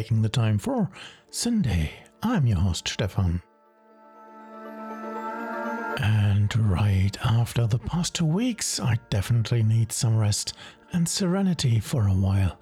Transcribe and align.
taking 0.00 0.22
the 0.22 0.28
time 0.30 0.56
for 0.56 0.90
Syndae. 1.30 1.90
I'm 2.22 2.46
your 2.46 2.56
host, 2.56 2.88
Stefan. 2.88 3.42
And 5.98 6.56
right 6.56 7.14
after 7.22 7.66
the 7.66 7.80
past 7.80 8.14
two 8.14 8.24
weeks, 8.24 8.80
I 8.80 8.98
definitely 9.10 9.62
need 9.62 9.92
some 9.92 10.16
rest 10.16 10.54
and 10.94 11.06
serenity 11.06 11.80
for 11.80 12.08
a 12.08 12.14
while. 12.14 12.58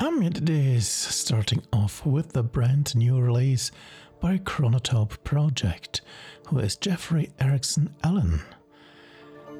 Amid 0.00 0.44
this, 0.44 0.88
starting 0.88 1.62
off 1.72 2.04
with 2.04 2.32
the 2.32 2.42
brand 2.42 2.96
new 2.96 3.20
release 3.20 3.70
by 4.20 4.38
Chronotope 4.38 5.22
Project, 5.22 6.00
who 6.48 6.58
is 6.58 6.74
Jeffrey 6.74 7.30
Erickson 7.38 7.94
Allen. 8.02 8.42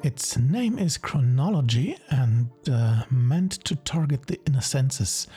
Its 0.03 0.37
name 0.37 0.77
is 0.77 0.97
Chronology 0.97 1.95
and 2.09 2.49
uh, 2.69 3.05
meant 3.09 3.53
to 3.63 3.73
target 3.73 4.27
the 4.27 4.37
inner 4.45 4.59
senses, 4.59 5.27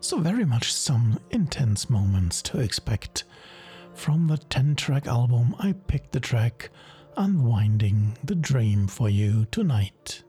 so 0.00 0.18
very 0.18 0.44
much 0.44 0.72
some 0.72 1.20
intense 1.30 1.88
moments 1.88 2.42
to 2.42 2.58
expect. 2.58 3.22
From 3.94 4.26
the 4.26 4.36
10 4.36 4.74
track 4.74 5.06
album, 5.06 5.54
I 5.60 5.74
picked 5.86 6.10
the 6.10 6.18
track 6.18 6.70
Unwinding 7.16 8.18
the 8.24 8.34
Dream 8.34 8.88
for 8.88 9.08
you 9.08 9.46
tonight. 9.52 10.24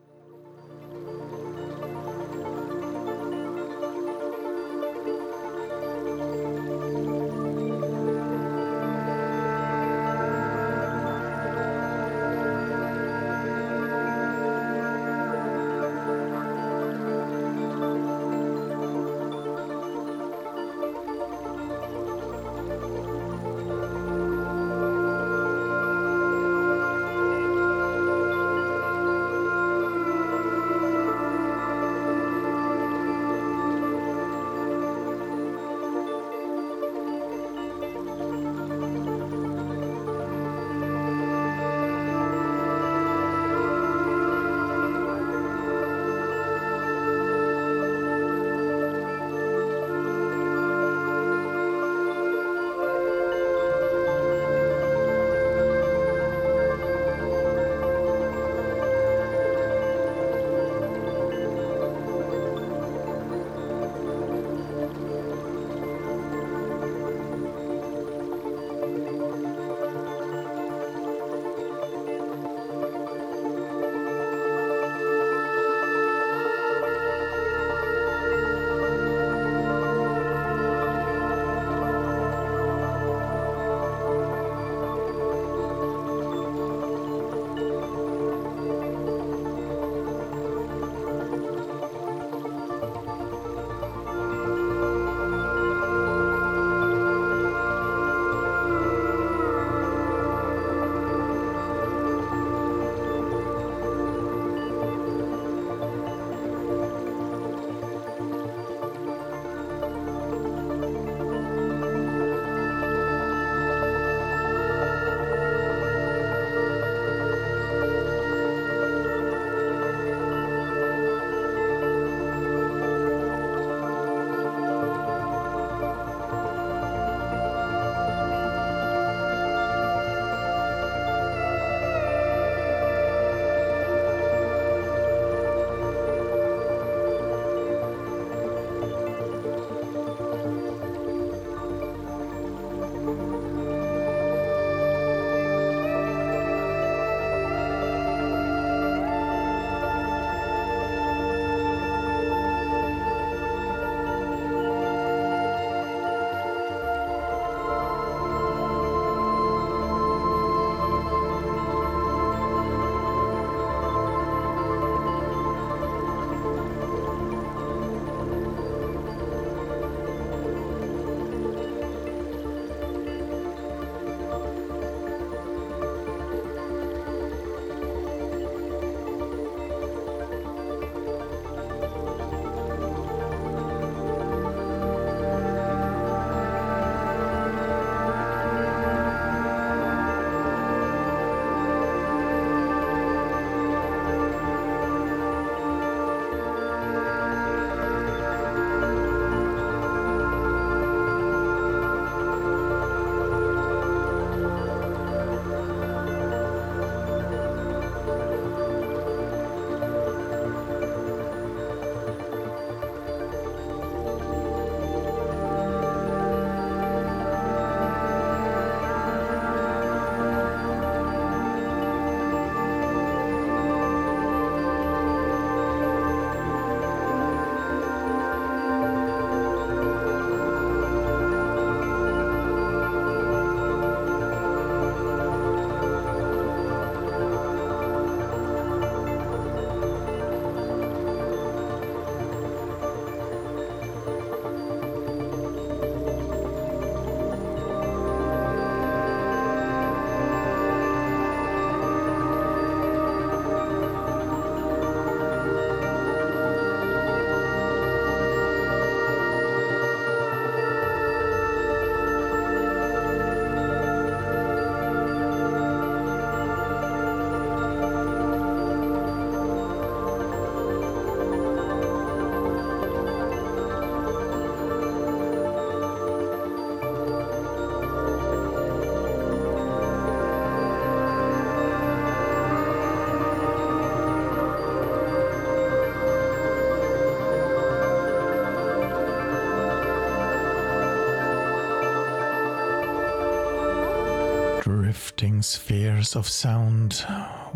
Spheres 295.47 296.15
of 296.15 296.27
sound, 296.27 297.05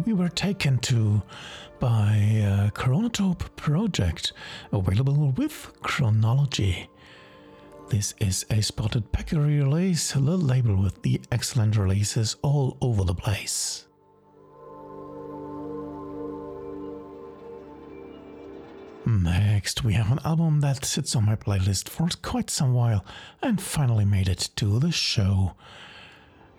we 0.05 0.13
were 0.13 0.29
taken 0.29 0.79
to 0.79 1.21
by 1.79 2.15
a 2.43 2.71
Chronotope 2.71 3.55
project 3.57 4.31
available 4.71 5.31
with 5.31 5.73
Chronology. 5.81 6.89
This 7.89 8.13
is 8.21 8.45
a 8.49 8.61
spotted 8.61 9.11
peccary 9.11 9.59
release, 9.59 10.15
a 10.15 10.19
little 10.19 10.39
label 10.39 10.77
with 10.77 11.01
the 11.01 11.19
excellent 11.33 11.75
releases 11.75 12.38
all 12.41 12.77
over 12.79 13.03
the 13.03 13.13
place. 13.13 13.88
Next, 19.05 19.83
we 19.83 19.93
have 19.93 20.11
an 20.11 20.19
album 20.23 20.61
that 20.61 20.85
sits 20.85 21.13
on 21.15 21.25
my 21.25 21.35
playlist 21.35 21.89
for 21.89 22.07
quite 22.21 22.49
some 22.49 22.73
while 22.73 23.03
and 23.41 23.61
finally 23.61 24.05
made 24.05 24.29
it 24.29 24.49
to 24.55 24.79
the 24.79 24.91
show. 24.91 25.55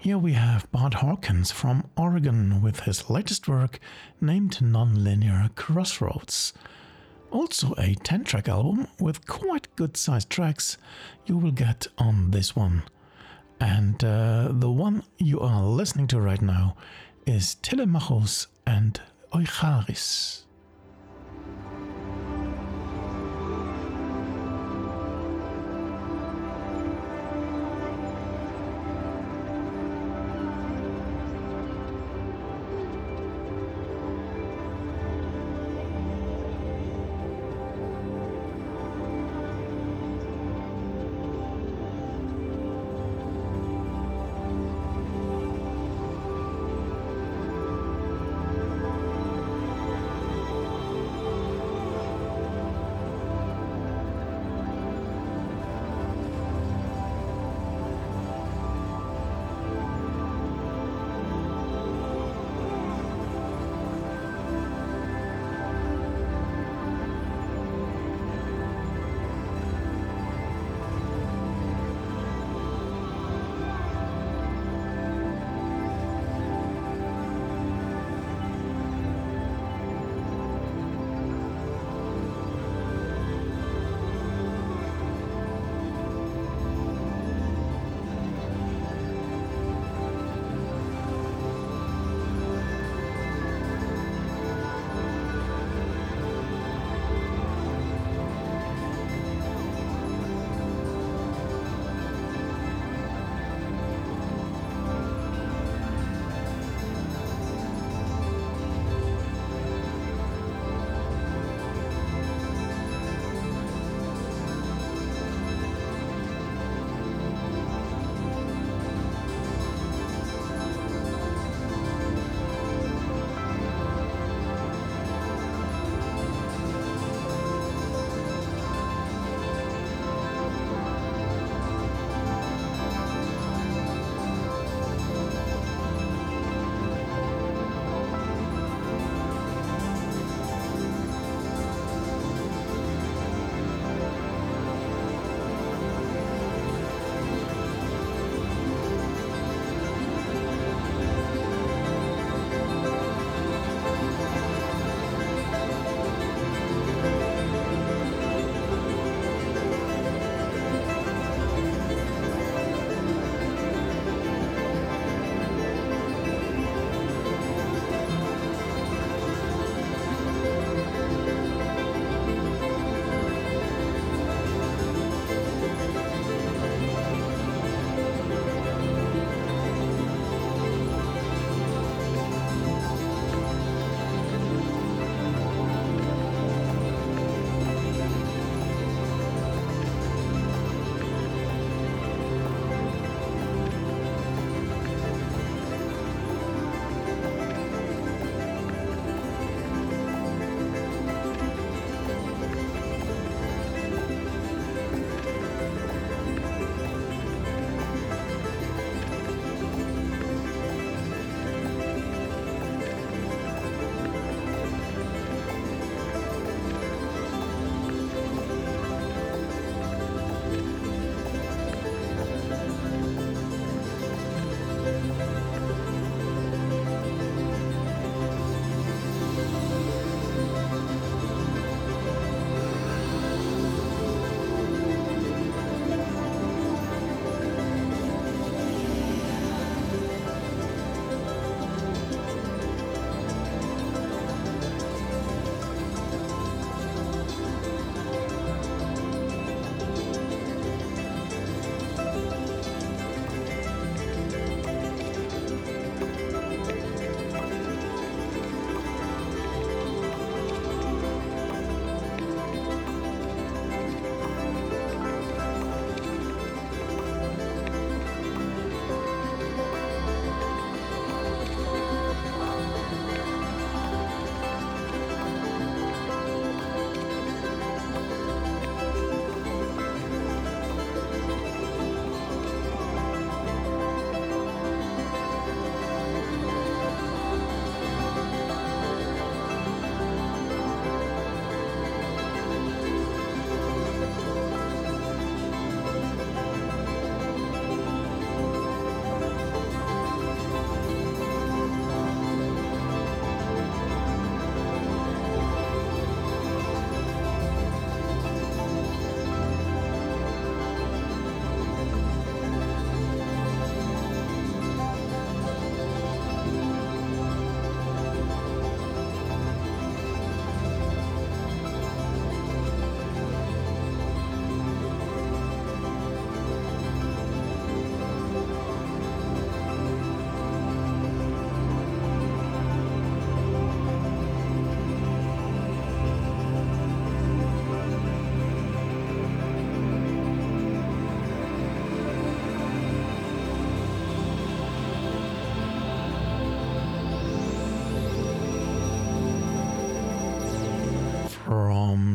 Here 0.03 0.19
we 0.19 0.33
have 0.33 0.69
Bart 0.73 0.95
Hawkins 0.95 1.53
from 1.53 1.89
Oregon 1.97 2.61
with 2.61 2.81
his 2.81 3.09
latest 3.09 3.47
work 3.47 3.79
named 4.21 4.59
Nonlinear 4.61 5.55
Crossroads. 5.55 6.53
Also, 7.31 7.73
a 7.79 7.95
10 7.95 8.25
track 8.25 8.49
album 8.49 8.89
with 8.99 9.29
quite 9.29 9.69
good 9.77 9.97
sized 9.97 10.29
tracks 10.29 10.77
you 11.27 11.39
will 11.39 11.53
get 11.53 11.87
on 11.99 12.33
this 12.33 12.57
one. 12.57 12.83
And 13.61 14.03
uh, 14.03 14.49
the 14.51 14.73
one 14.73 15.05
you 15.19 15.39
are 15.39 15.63
listening 15.63 16.09
to 16.09 16.21
right 16.21 16.43
now 16.43 16.75
is 17.25 17.55
Telemachos 17.63 18.49
and 18.67 19.01
Eucharis. 19.33 20.42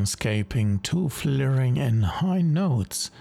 Soundscaping 0.08 0.82
to 0.84 1.10
flaring 1.10 1.76
in 1.76 2.02
high 2.02 2.42
notes. 2.42 3.12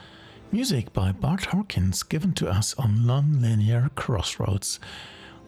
Music 0.52 0.92
by 0.92 1.10
Bart 1.10 1.46
Hawkins 1.46 2.04
given 2.04 2.32
to 2.34 2.48
us 2.48 2.74
on 2.74 3.04
Non-Linear 3.04 3.90
Crossroads, 3.96 4.78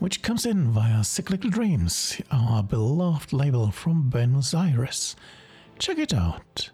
which 0.00 0.20
comes 0.22 0.44
in 0.44 0.72
via 0.72 1.04
Cyclical 1.04 1.48
Dreams, 1.48 2.20
our 2.32 2.64
beloved 2.64 3.32
label 3.32 3.70
from 3.70 4.10
Buenos 4.10 4.52
Aires. 4.52 5.14
Check 5.78 5.98
it 5.98 6.12
out. 6.12 6.70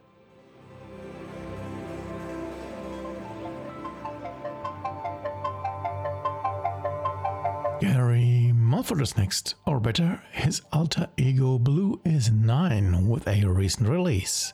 Gary 7.81 8.44
Is 8.91 9.17
next, 9.17 9.57
or 9.67 9.81
better, 9.81 10.23
his 10.31 10.63
alter 10.73 11.09
ego 11.17 11.59
Blue 11.59 12.01
is 12.05 12.31
9 12.31 13.09
with 13.09 13.27
a 13.27 13.45
recent 13.45 13.89
release. 13.89 14.53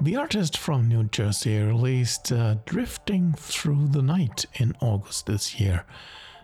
The 0.00 0.16
artist 0.16 0.56
from 0.56 0.88
New 0.88 1.04
Jersey 1.04 1.58
released 1.58 2.32
uh, 2.32 2.54
Drifting 2.64 3.34
Through 3.34 3.88
the 3.88 4.00
Night 4.00 4.46
in 4.54 4.74
August 4.80 5.26
this 5.26 5.60
year. 5.60 5.84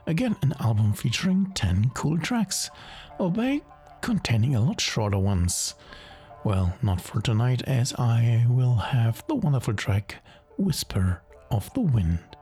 Again, 0.07 0.37
an 0.43 0.53
album 0.61 0.93
featuring 0.93 1.53
10 1.55 1.93
cool 1.95 2.19
tracks, 2.19 2.69
albeit 3.19 3.63
containing 4.03 4.55
a 4.55 4.61
lot 4.61 4.81
shorter 4.81 5.19
ones. 5.19 5.77
Well, 6.45 6.77
not 6.83 7.01
for 7.01 7.23
tonight, 7.23 7.63
as 7.63 7.95
I 7.95 8.45
will 8.49 8.75
have 8.75 9.25
the 9.27 9.37
wonderful 9.37 9.75
track 9.75 10.17
Whisper 10.59 11.23
of 11.51 11.73
the 11.73 11.81
Wind. 11.81 12.37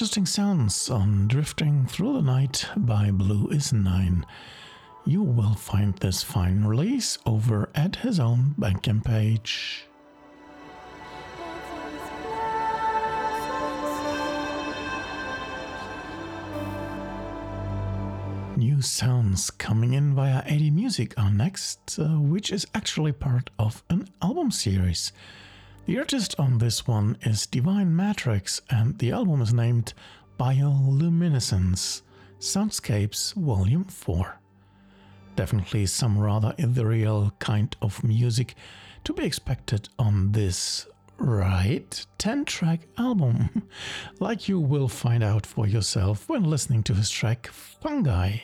Interesting 0.00 0.24
sounds 0.24 0.88
on 0.88 1.28
Drifting 1.28 1.84
Through 1.84 2.14
the 2.14 2.22
Night 2.22 2.66
by 2.74 3.10
Blue 3.10 3.48
is 3.48 3.70
Nine. 3.70 4.24
You 5.04 5.22
will 5.22 5.52
find 5.52 5.94
this 5.98 6.22
fine 6.22 6.64
release 6.64 7.18
over 7.26 7.68
at 7.74 7.96
his 7.96 8.18
own 8.18 8.54
Bandcamp 8.58 9.04
page. 9.04 9.84
New 18.56 18.80
sounds 18.80 19.50
coming 19.50 19.92
in 19.92 20.14
via 20.14 20.38
AD 20.46 20.72
Music 20.72 21.12
are 21.18 21.30
next, 21.30 21.98
uh, 21.98 22.18
which 22.18 22.50
is 22.50 22.66
actually 22.74 23.12
part 23.12 23.50
of 23.58 23.84
an 23.90 24.08
album 24.22 24.50
series. 24.50 25.12
The 25.90 25.98
artist 25.98 26.36
on 26.38 26.58
this 26.58 26.86
one 26.86 27.16
is 27.22 27.48
Divine 27.48 27.96
Matrix, 27.96 28.62
and 28.70 28.96
the 29.00 29.10
album 29.10 29.42
is 29.42 29.52
named 29.52 29.92
Bioluminescence 30.38 32.02
Soundscapes 32.38 33.34
Volume 33.34 33.82
4. 33.82 34.38
Definitely 35.34 35.86
some 35.86 36.16
rather 36.16 36.54
ethereal 36.58 37.32
kind 37.40 37.74
of 37.82 38.04
music 38.04 38.54
to 39.02 39.12
be 39.12 39.24
expected 39.24 39.88
on 39.98 40.30
this 40.30 40.86
right 41.18 42.06
10 42.18 42.44
track 42.44 42.86
album, 42.96 43.64
like 44.20 44.48
you 44.48 44.60
will 44.60 44.86
find 44.86 45.24
out 45.24 45.44
for 45.44 45.66
yourself 45.66 46.28
when 46.28 46.44
listening 46.44 46.84
to 46.84 46.94
his 46.94 47.10
track 47.10 47.48
Fungi. 47.48 48.36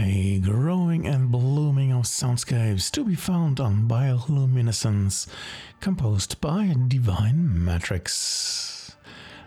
A 0.00 0.38
growing 0.38 1.08
and 1.08 1.28
blooming 1.28 1.92
of 1.92 2.04
soundscapes 2.04 2.88
to 2.92 3.02
be 3.02 3.16
found 3.16 3.58
on 3.58 3.88
Bioluminescence, 3.88 5.26
composed 5.80 6.40
by 6.40 6.76
Divine 6.86 7.64
Matrix. 7.64 8.94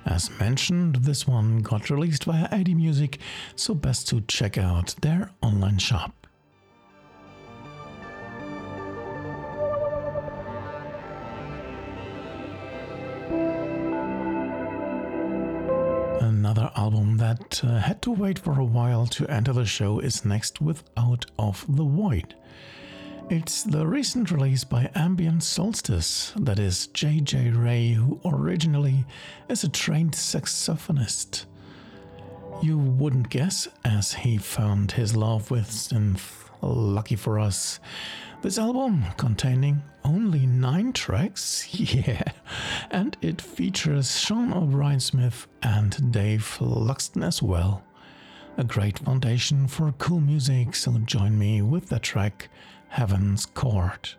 As 0.05 0.29
mentioned, 0.41 0.95
this 1.05 1.25
one 1.25 1.59
got 1.59 1.89
released 1.89 2.25
via 2.25 2.49
AD 2.51 2.67
Music, 2.75 3.19
so 3.55 3.73
best 3.73 4.09
to 4.09 4.19
check 4.27 4.57
out 4.57 4.93
their 4.99 5.31
online 5.41 5.77
shop. 5.77 6.20
That 17.51 17.65
uh, 17.65 17.79
had 17.79 18.01
to 18.03 18.11
wait 18.11 18.39
for 18.39 18.57
a 18.57 18.63
while 18.63 19.05
to 19.07 19.27
enter 19.27 19.51
the 19.51 19.65
show 19.65 19.99
is 19.99 20.23
next 20.23 20.61
with 20.61 20.83
Out 20.95 21.25
of 21.37 21.65
the 21.67 21.83
Void. 21.83 22.33
It's 23.29 23.63
the 23.63 23.85
recent 23.85 24.31
release 24.31 24.63
by 24.63 24.89
Ambiente 24.95 25.43
Solstice, 25.43 26.31
that 26.37 26.59
is 26.59 26.87
JJ 26.93 27.61
Ray, 27.61 27.91
who 27.91 28.21
originally 28.23 29.05
is 29.49 29.65
a 29.65 29.69
trained 29.69 30.13
saxophonist. 30.13 31.43
You 32.63 32.77
wouldn't 32.77 33.29
guess, 33.29 33.67
as 33.83 34.13
he 34.13 34.37
found 34.37 34.93
his 34.93 35.13
love 35.17 35.51
with 35.51 35.67
synth. 35.67 36.40
Lucky 36.61 37.15
for 37.15 37.39
us. 37.39 37.79
This 38.41 38.57
album, 38.57 39.03
containing 39.17 39.83
only 40.03 40.45
nine 40.45 40.93
tracks, 40.93 41.67
yeah, 41.73 42.23
and 42.89 43.15
it 43.21 43.41
features 43.41 44.19
Sean 44.19 44.53
O'Bryan 44.53 44.99
Smith 44.99 45.47
and 45.61 46.11
Dave 46.11 46.57
Luxton 46.59 47.23
as 47.23 47.41
well. 47.41 47.83
A 48.57 48.63
great 48.63 48.99
foundation 48.99 49.67
for 49.67 49.91
cool 49.93 50.19
music, 50.19 50.75
so 50.75 50.91
join 51.05 51.37
me 51.37 51.61
with 51.61 51.89
the 51.89 51.99
track 51.99 52.49
Heaven's 52.89 53.45
Court. 53.45 54.15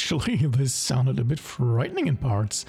Actually, 0.00 0.36
this 0.46 0.72
sounded 0.72 1.18
a 1.18 1.24
bit 1.24 1.38
frightening 1.38 2.06
in 2.06 2.16
parts. 2.16 2.64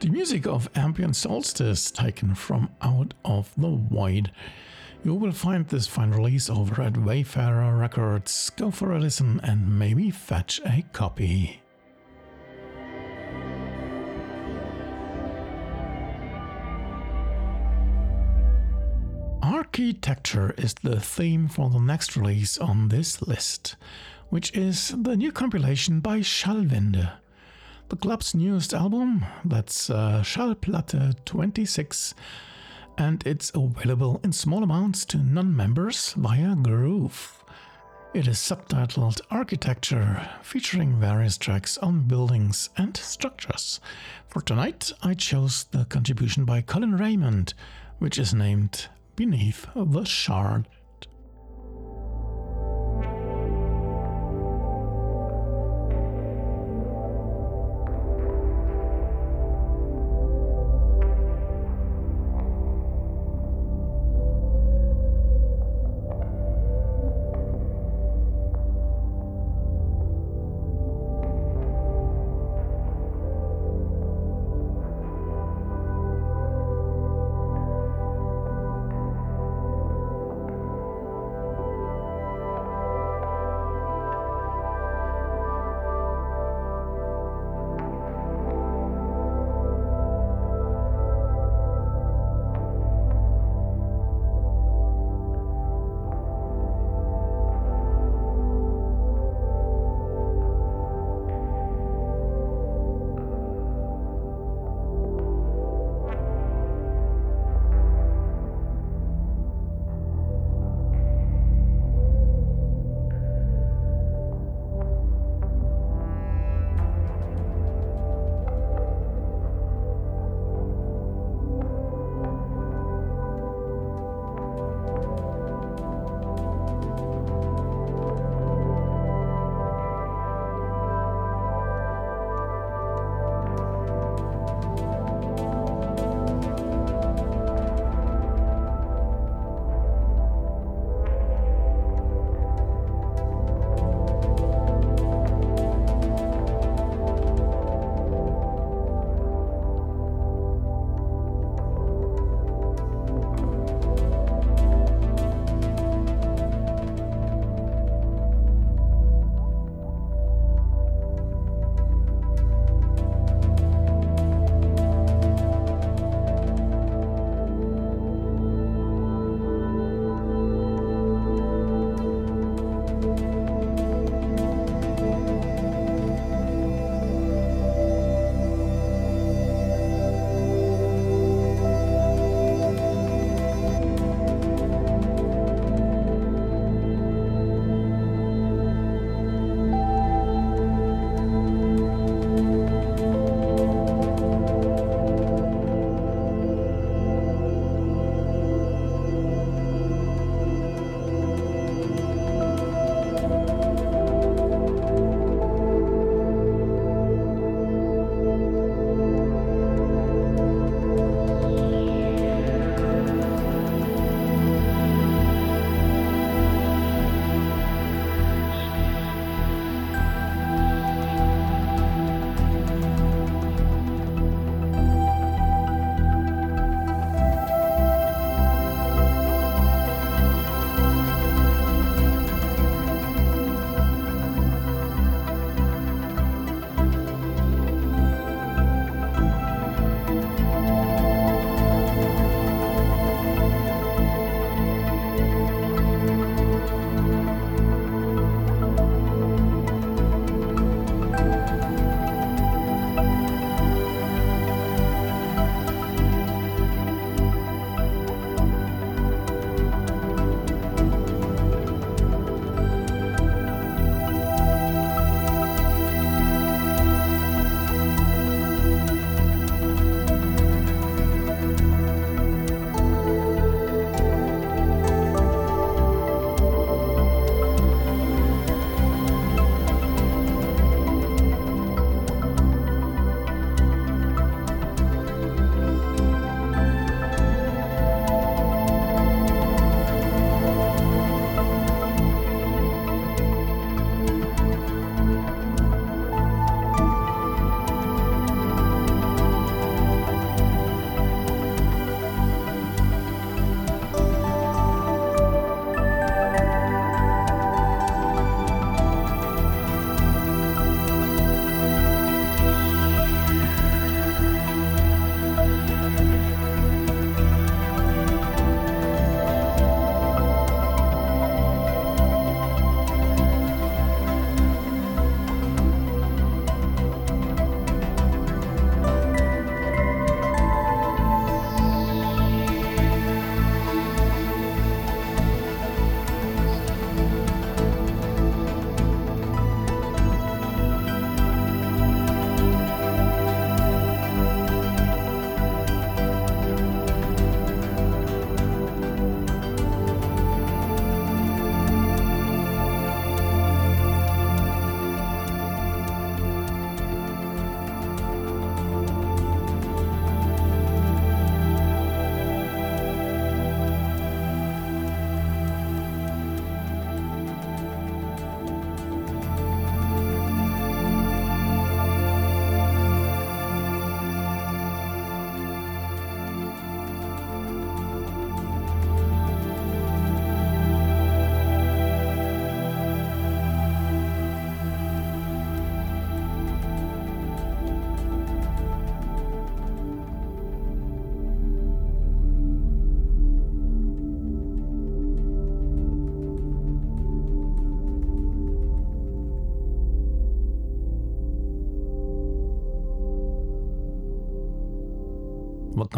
The 0.00 0.08
music 0.10 0.48
of 0.48 0.68
Ambiente 0.72 1.14
Solstice 1.14 1.92
taken 1.92 2.34
from 2.34 2.70
Out 2.82 3.14
of 3.24 3.52
the 3.56 3.68
Void. 3.68 4.32
You 5.04 5.14
will 5.14 5.30
find 5.30 5.64
this 5.68 5.86
fine 5.86 6.10
release 6.10 6.50
over 6.50 6.82
at 6.82 6.96
Wayfarer 6.96 7.76
Records. 7.76 8.50
Go 8.56 8.72
for 8.72 8.90
a 8.90 8.98
listen 8.98 9.38
and 9.44 9.78
maybe 9.78 10.10
fetch 10.10 10.60
a 10.64 10.82
copy. 10.92 11.60
Architecture 19.40 20.52
is 20.58 20.74
the 20.82 20.98
theme 20.98 21.46
for 21.46 21.70
the 21.70 21.78
next 21.78 22.16
release 22.16 22.58
on 22.58 22.88
this 22.88 23.22
list, 23.22 23.76
which 24.32 24.56
is 24.56 24.94
the 24.96 25.14
new 25.14 25.30
compilation 25.30 26.00
by 26.00 26.20
Schallwende. 26.20 27.12
The 27.90 27.96
club's 27.96 28.34
newest 28.34 28.72
album, 28.72 29.26
that's 29.44 29.90
uh, 29.90 30.22
Schallplatte 30.24 31.22
26, 31.26 32.14
and 32.96 33.22
it's 33.26 33.52
available 33.54 34.22
in 34.24 34.32
small 34.32 34.62
amounts 34.62 35.04
to 35.04 35.18
non 35.18 35.54
members 35.54 36.14
via 36.14 36.56
Groove. 36.56 37.44
It 38.14 38.26
is 38.26 38.38
subtitled 38.38 39.20
Architecture, 39.30 40.26
featuring 40.42 40.98
various 40.98 41.36
tracks 41.36 41.76
on 41.76 42.08
buildings 42.08 42.70
and 42.78 42.96
structures. 42.96 43.80
For 44.28 44.40
tonight, 44.40 44.92
I 45.02 45.12
chose 45.12 45.64
the 45.64 45.84
contribution 45.84 46.46
by 46.46 46.62
Colin 46.62 46.96
Rayment, 46.96 47.52
which 47.98 48.18
is 48.18 48.32
named 48.32 48.88
beneath 49.14 49.66
the 49.76 50.04
shard. 50.04 50.68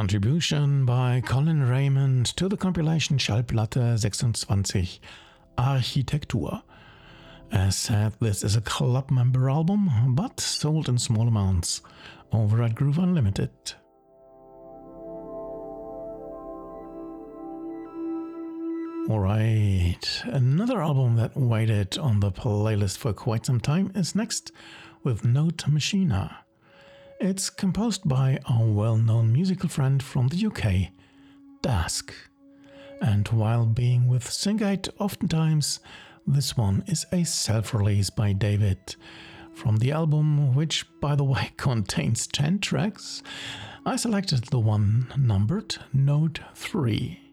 Contribution 0.04 0.84
by 0.84 1.22
Colin 1.24 1.66
Rayment 1.66 2.26
to 2.36 2.46
the 2.46 2.58
compilation 2.58 3.16
Schallplatte 3.16 3.98
26 3.98 5.00
Architektur. 5.56 6.46
Uh, 6.46 6.60
As 7.50 7.74
said, 7.74 8.12
this 8.20 8.44
is 8.44 8.54
a 8.54 8.60
club 8.60 9.10
member 9.10 9.48
album, 9.48 10.14
but 10.14 10.40
sold 10.40 10.90
in 10.90 10.98
small 10.98 11.26
amounts 11.26 11.80
over 12.32 12.62
at 12.62 12.74
Groove 12.74 12.98
Unlimited. 12.98 13.48
Alright, 19.08 20.22
another 20.24 20.82
album 20.82 21.16
that 21.16 21.34
waited 21.34 21.96
on 21.96 22.20
the 22.20 22.30
playlist 22.30 22.98
for 22.98 23.14
quite 23.14 23.46
some 23.46 23.58
time 23.58 23.90
is 23.94 24.14
next 24.14 24.52
with 25.02 25.24
Note 25.24 25.66
Machina. 25.66 26.43
It's 27.20 27.48
composed 27.48 28.08
by 28.08 28.38
our 28.48 28.66
well 28.66 28.96
known 28.96 29.32
musical 29.32 29.68
friend 29.68 30.02
from 30.02 30.28
the 30.28 30.46
UK, 30.46 30.90
Dask. 31.62 32.10
And 33.00 33.28
while 33.28 33.66
being 33.66 34.08
with 34.08 34.24
Syngate, 34.24 34.88
oftentimes 34.98 35.80
this 36.26 36.56
one 36.56 36.82
is 36.86 37.06
a 37.12 37.24
self 37.24 37.72
release 37.72 38.10
by 38.10 38.32
David. 38.32 38.96
From 39.54 39.76
the 39.76 39.92
album, 39.92 40.54
which 40.54 40.84
by 41.00 41.14
the 41.14 41.24
way 41.34 41.52
contains 41.56 42.26
10 42.26 42.58
tracks, 42.58 43.22
I 43.86 43.96
selected 43.96 44.44
the 44.44 44.58
one 44.58 45.06
numbered 45.16 45.76
Node 45.92 46.40
3. 46.54 47.23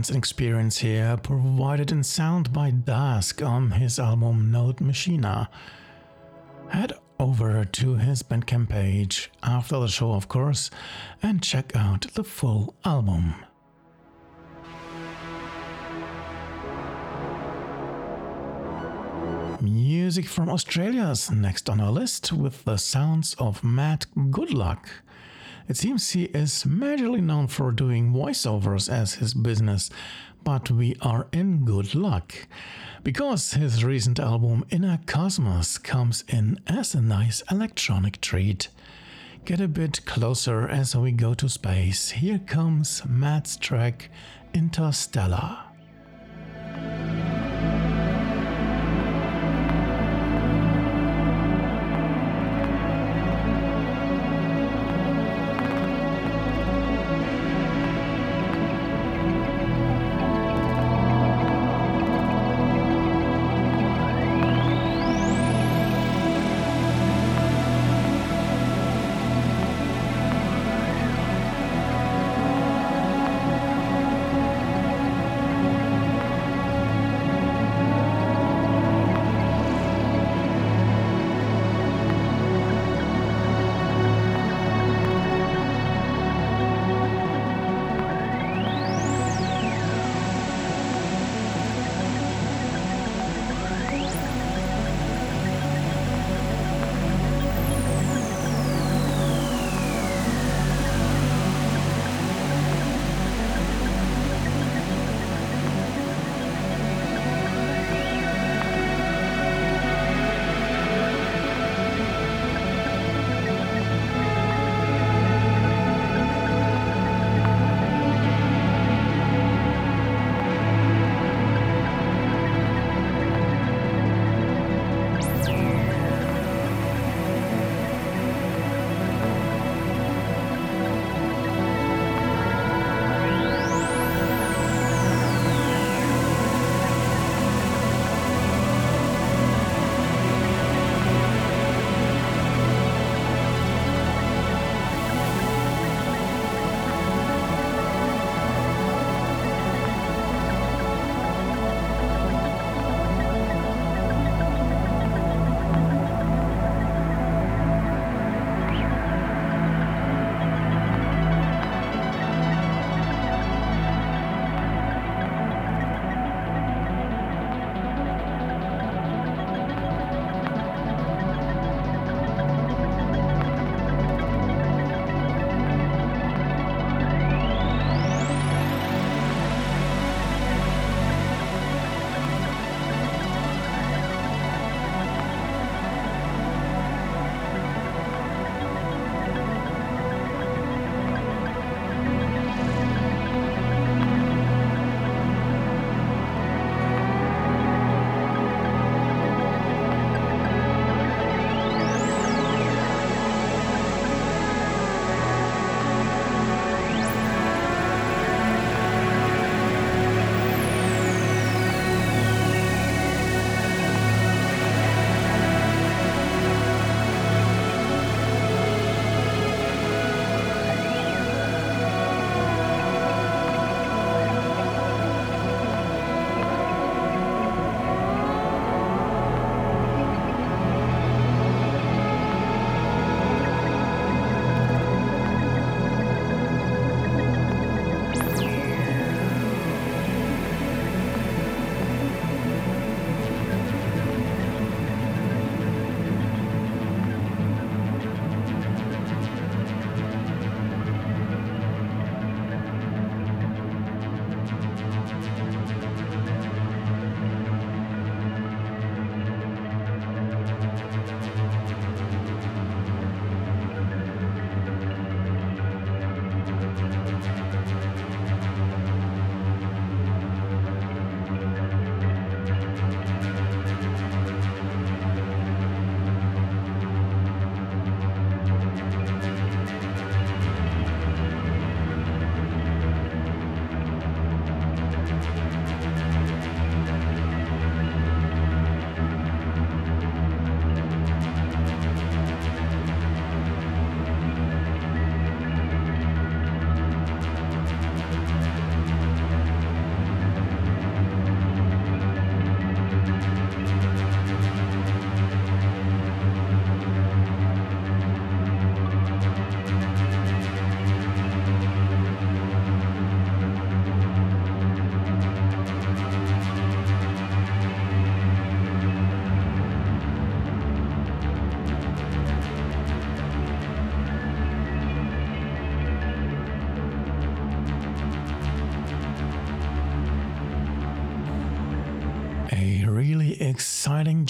Quite 0.00 0.08
an 0.08 0.16
experience 0.16 0.78
here, 0.78 1.18
provided 1.18 1.92
in 1.92 2.02
sound 2.02 2.54
by 2.54 2.70
Dask 2.70 3.46
on 3.46 3.72
his 3.72 3.98
album 3.98 4.50
Node 4.50 4.80
Machina. 4.80 5.50
Head 6.68 6.94
over 7.18 7.66
to 7.66 7.96
his 7.96 8.22
Bandcamp 8.22 8.70
page 8.70 9.30
after 9.42 9.78
the 9.78 9.88
show, 9.88 10.12
of 10.12 10.26
course, 10.26 10.70
and 11.22 11.42
check 11.42 11.76
out 11.76 12.06
the 12.14 12.24
full 12.24 12.74
album. 12.82 13.34
Music 19.60 20.26
from 20.26 20.48
Australia 20.48 21.08
is 21.08 21.30
next 21.30 21.68
on 21.68 21.78
our 21.78 21.92
list 21.92 22.32
with 22.32 22.64
the 22.64 22.78
sounds 22.78 23.34
of 23.34 23.62
Matt 23.62 24.06
Goodluck. 24.16 24.86
It 25.70 25.76
seems 25.76 26.10
he 26.10 26.24
is 26.24 26.64
majorly 26.64 27.22
known 27.22 27.46
for 27.46 27.70
doing 27.70 28.12
voiceovers 28.12 28.88
as 28.92 29.14
his 29.14 29.34
business, 29.34 29.88
but 30.42 30.68
we 30.68 30.96
are 31.00 31.28
in 31.30 31.64
good 31.64 31.94
luck 31.94 32.34
because 33.04 33.52
his 33.52 33.84
recent 33.84 34.18
album 34.18 34.64
Inner 34.70 34.98
Cosmos 35.06 35.78
comes 35.78 36.24
in 36.26 36.58
as 36.66 36.96
a 36.96 37.00
nice 37.00 37.44
electronic 37.52 38.20
treat. 38.20 38.66
Get 39.44 39.60
a 39.60 39.68
bit 39.68 40.04
closer 40.06 40.68
as 40.68 40.96
we 40.96 41.12
go 41.12 41.34
to 41.34 41.48
space. 41.48 42.10
Here 42.10 42.40
comes 42.40 43.04
Matt's 43.06 43.56
track 43.56 44.10
Interstellar. 44.52 45.69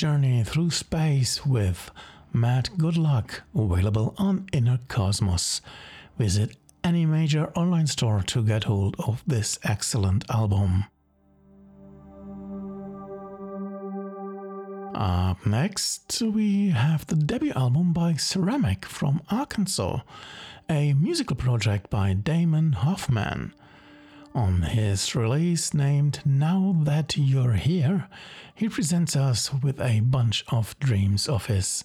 Journey 0.01 0.43
through 0.45 0.71
space 0.71 1.45
with 1.45 1.91
Matt 2.33 2.71
Goodluck, 2.79 3.43
available 3.55 4.15
on 4.17 4.47
Inner 4.51 4.79
Cosmos. 4.89 5.61
Visit 6.17 6.57
any 6.83 7.05
major 7.05 7.53
online 7.55 7.87
store 7.87 8.23
to 8.23 8.43
get 8.43 8.65
hold 8.65 8.97
of 8.99 9.23
this 9.27 9.59
excellent 9.63 10.25
album. 10.31 10.85
Up 14.95 15.45
next, 15.45 16.23
we 16.23 16.71
have 16.71 17.07
the 17.07 17.17
debut 17.17 17.53
album 17.55 17.93
by 17.93 18.15
Ceramic 18.15 18.87
from 18.87 19.21
Arkansas, 19.31 20.01
a 20.71 20.95
musical 20.95 21.37
project 21.37 21.91
by 21.91 22.15
Damon 22.15 22.73
Hoffman. 22.73 23.53
On 24.35 24.63
his 24.63 25.17
release 25.17 25.75
named 25.75 26.21
Now 26.25 26.77
That 26.85 27.17
You're 27.17 27.55
Here, 27.55 28.09
he 28.55 28.69
presents 28.69 29.17
us 29.17 29.53
with 29.53 29.81
a 29.81 30.01
bunch 30.01 30.45
of 30.49 30.79
dreams 30.79 31.29
of 31.29 31.47
his, 31.47 31.83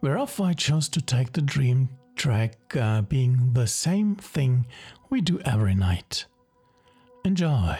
whereof 0.00 0.40
I 0.40 0.52
chose 0.52 0.88
to 0.90 1.00
take 1.00 1.32
the 1.32 1.42
dream 1.42 1.88
track 2.14 2.76
uh, 2.76 3.02
being 3.02 3.52
the 3.54 3.66
same 3.66 4.14
thing 4.14 4.66
we 5.10 5.20
do 5.20 5.40
every 5.40 5.74
night. 5.74 6.26
Enjoy! 7.24 7.76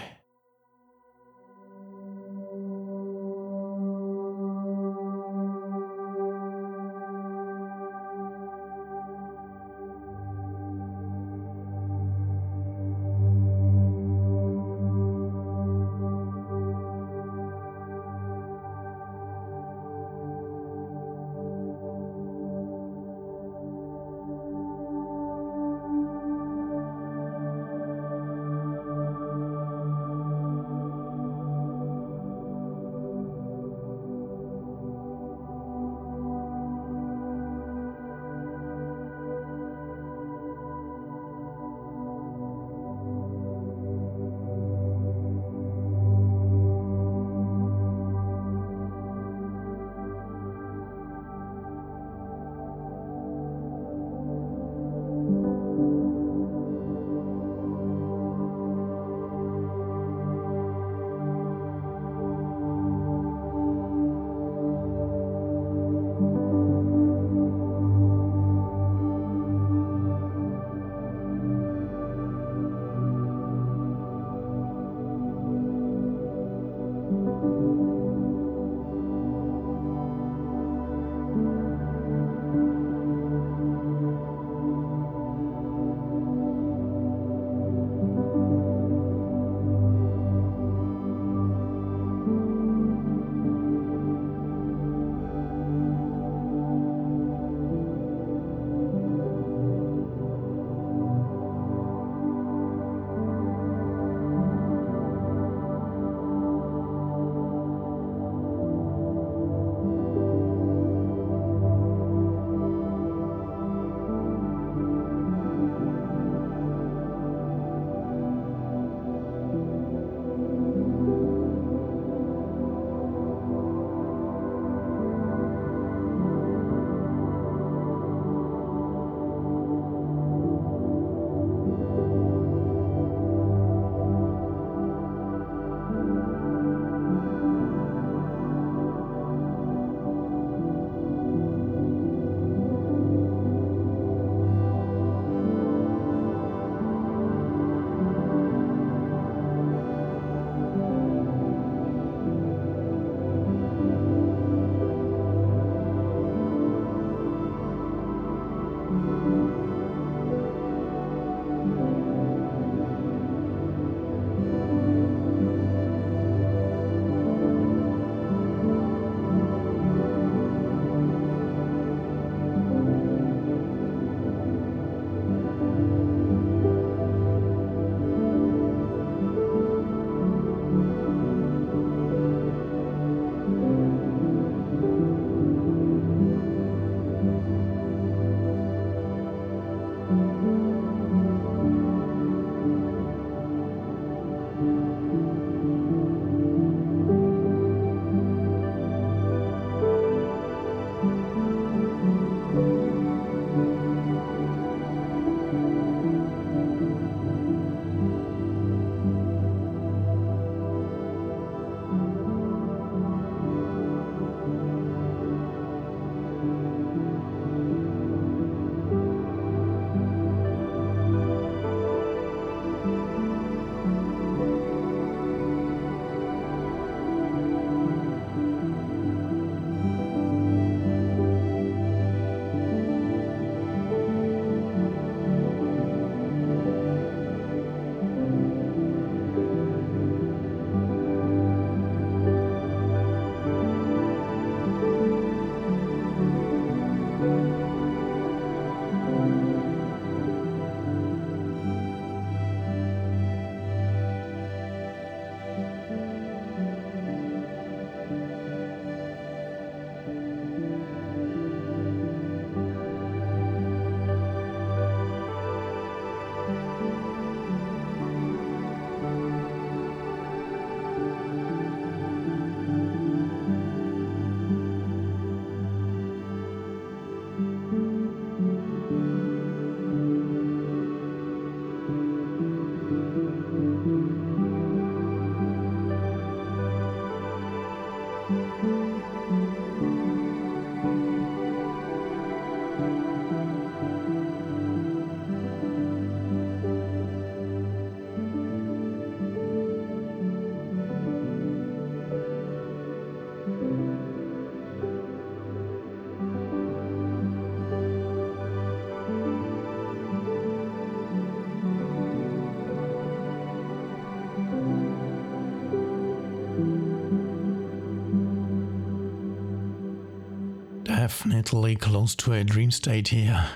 Definitely 321.13 321.77
close 321.77 322.15
to 322.15 322.33
a 322.33 322.43
dream 322.43 322.71
state 322.71 323.09
here, 323.09 323.51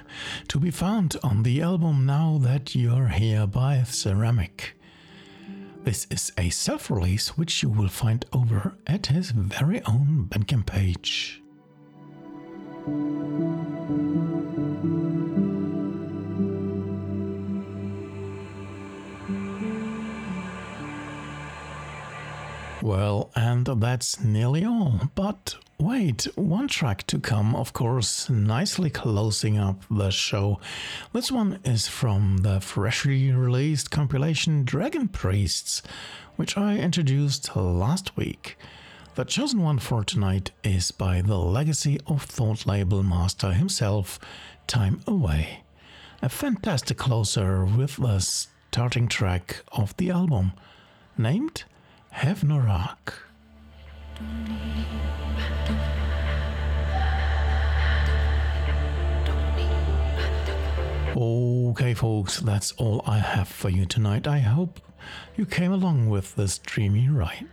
to 0.46 0.60
be 0.60 0.70
found 0.70 1.16
on 1.22 1.42
the 1.42 1.62
album 1.62 2.04
Now 2.04 2.36
That 2.38 2.74
You're 2.74 3.08
Here 3.08 3.46
by 3.46 3.82
Ceramic. 3.82 4.74
This 5.82 6.06
is 6.10 6.30
a 6.36 6.50
self 6.50 6.90
release 6.90 7.38
which 7.38 7.62
you 7.62 7.70
will 7.70 7.88
find 7.88 8.26
over 8.30 8.76
at 8.86 9.06
his 9.06 9.30
very 9.30 9.80
own 9.84 10.26
Bandcamp 10.28 10.66
page. 10.66 11.42
Well, 22.82 23.30
and 23.34 23.64
that's 23.64 24.22
nearly 24.22 24.62
all. 24.66 25.00
But 25.14 25.56
wait, 25.96 26.28
one 26.34 26.68
track 26.68 27.06
to 27.06 27.18
come, 27.18 27.56
of 27.56 27.72
course, 27.72 28.28
nicely 28.28 28.90
closing 28.90 29.56
up 29.56 29.82
the 29.90 30.10
show. 30.10 30.60
This 31.14 31.32
one 31.32 31.58
is 31.64 31.88
from 31.88 32.38
the 32.38 32.60
freshly 32.60 33.32
released 33.32 33.90
compilation 33.90 34.62
Dragon 34.62 35.08
Priests, 35.08 35.80
which 36.36 36.58
I 36.58 36.76
introduced 36.76 37.56
last 37.56 38.14
week. 38.14 38.58
The 39.14 39.24
chosen 39.24 39.62
one 39.62 39.78
for 39.78 40.04
tonight 40.04 40.50
is 40.62 40.90
by 40.90 41.22
the 41.22 41.38
Legacy 41.38 41.98
of 42.06 42.24
Thought 42.24 42.66
label 42.66 43.02
master 43.02 43.52
himself, 43.54 44.18
Time 44.66 45.00
Away. 45.06 45.60
A 46.20 46.28
fantastic 46.28 46.98
closer 46.98 47.64
with 47.64 47.96
the 47.96 48.18
starting 48.18 49.08
track 49.08 49.62
of 49.72 49.96
the 49.96 50.10
album, 50.10 50.52
named 51.16 51.64
Havnorak. 52.12 53.14
Okay, 61.18 61.94
folks, 61.94 62.40
that's 62.40 62.72
all 62.72 63.02
I 63.06 63.16
have 63.16 63.48
for 63.48 63.70
you 63.70 63.86
tonight. 63.86 64.26
I 64.26 64.40
hope 64.40 64.80
you 65.34 65.46
came 65.46 65.72
along 65.72 66.10
with 66.10 66.34
this 66.34 66.58
dreamy 66.58 67.08
ride. 67.08 67.48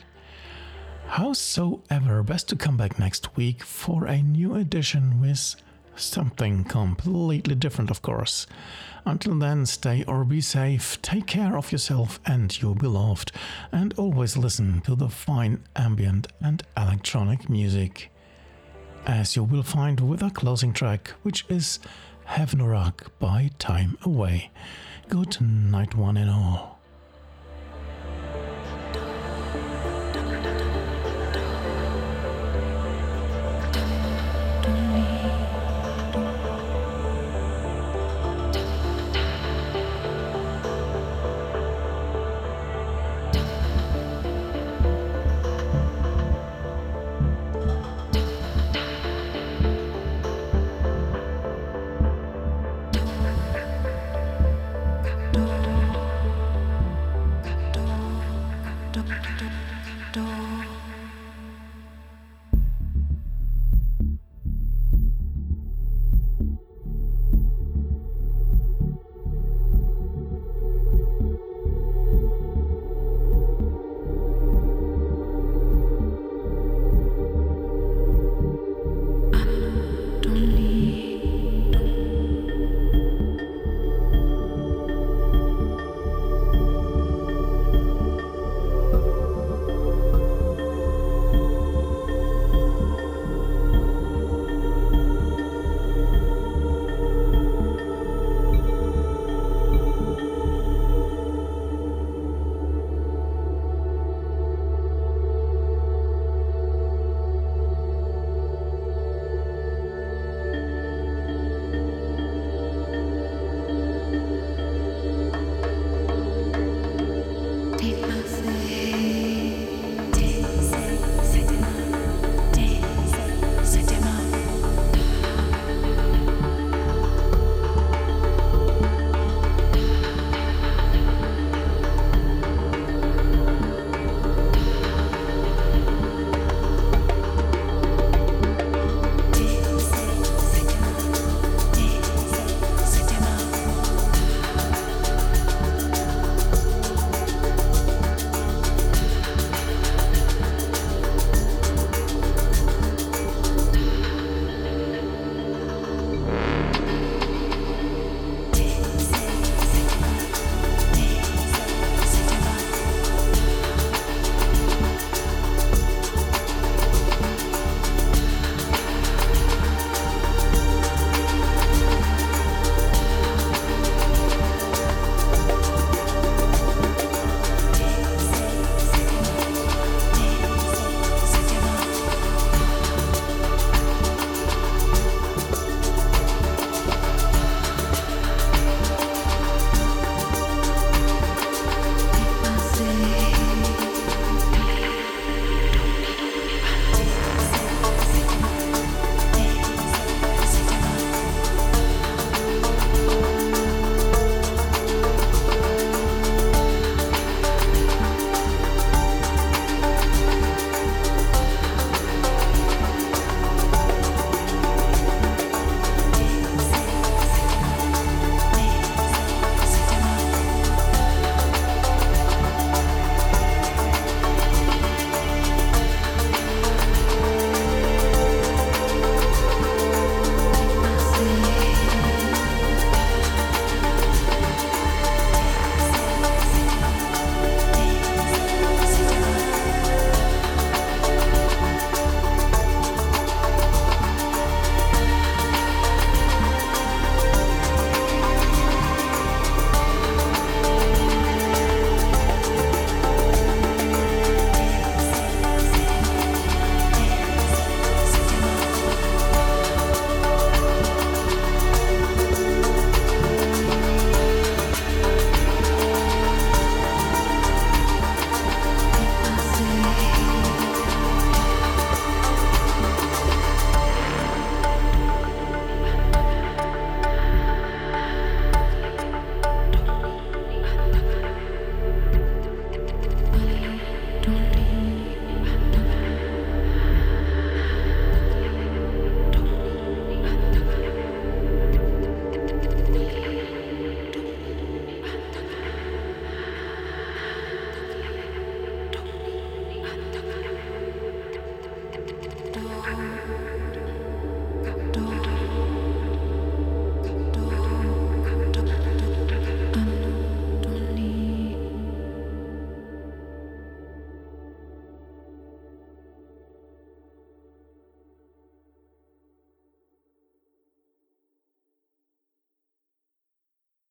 Howsoever, 1.07 2.23
best 2.23 2.49
to 2.49 2.57
come 2.57 2.75
back 2.75 2.99
next 2.99 3.37
week 3.37 3.63
for 3.63 4.03
a 4.05 4.21
new 4.21 4.55
edition 4.55 5.21
with 5.21 5.55
something 5.95 6.65
completely 6.65 7.55
different, 7.55 7.89
of 7.89 8.01
course. 8.01 8.47
Until 9.05 9.39
then, 9.39 9.65
stay 9.65 10.03
or 10.09 10.25
be 10.25 10.41
safe, 10.41 11.01
take 11.01 11.27
care 11.27 11.55
of 11.55 11.71
yourself 11.71 12.19
and 12.25 12.61
your 12.61 12.75
beloved, 12.75 13.31
and 13.71 13.93
always 13.97 14.35
listen 14.35 14.81
to 14.81 14.93
the 14.93 15.07
fine 15.07 15.63
ambient 15.77 16.27
and 16.41 16.63
electronic 16.75 17.49
music. 17.49 18.09
As 19.05 19.37
you 19.37 19.43
will 19.43 19.63
find 19.63 20.01
with 20.01 20.21
our 20.21 20.31
closing 20.31 20.73
track, 20.73 21.09
which 21.23 21.45
is 21.47 21.79
Havnorak 22.27 23.07
by 23.19 23.51
Time 23.59 23.97
Away. 24.03 24.51
Good 25.09 25.39
night, 25.41 25.95
one 25.95 26.17
and 26.17 26.29
all. 26.29 26.72